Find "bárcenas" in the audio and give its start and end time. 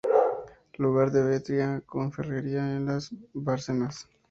3.33-4.09